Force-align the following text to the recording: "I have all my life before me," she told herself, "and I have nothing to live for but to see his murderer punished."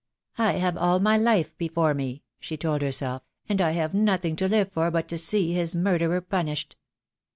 "I 0.39 0.53
have 0.53 0.77
all 0.77 0.99
my 0.99 1.15
life 1.15 1.55
before 1.59 1.93
me," 1.93 2.23
she 2.39 2.57
told 2.57 2.81
herself, 2.81 3.21
"and 3.47 3.61
I 3.61 3.73
have 3.73 3.93
nothing 3.93 4.35
to 4.37 4.49
live 4.49 4.71
for 4.71 4.89
but 4.89 5.07
to 5.09 5.17
see 5.19 5.53
his 5.53 5.75
murderer 5.75 6.21
punished." 6.21 6.75